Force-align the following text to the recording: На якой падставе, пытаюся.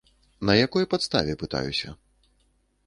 На 0.49 0.53
якой 0.67 0.87
падставе, 0.93 1.37
пытаюся. 1.45 1.89